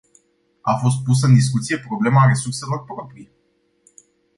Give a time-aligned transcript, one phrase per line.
[0.63, 3.31] A fost pusă în discuție problema resurselor proprii.